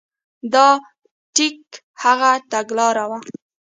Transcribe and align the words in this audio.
دا 0.53 0.67
ټیک 1.35 1.61
هغه 2.03 2.31
تګلاره 2.51 3.05
وه. 3.09 3.19